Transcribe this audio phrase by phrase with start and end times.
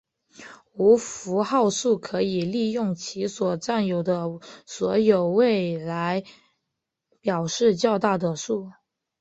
[0.73, 4.25] 无符号数可以利用其所占有的
[4.65, 6.23] 所有位来
[7.19, 8.71] 表示较大的数。